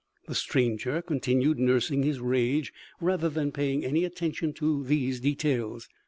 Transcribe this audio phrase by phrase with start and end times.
[0.27, 5.87] The stranger continued nursing his rage rather than paying any attention to these details.